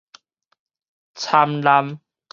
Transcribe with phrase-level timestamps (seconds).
[1.13, 1.99] 摻濫